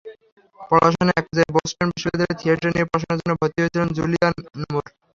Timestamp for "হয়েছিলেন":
3.61-3.89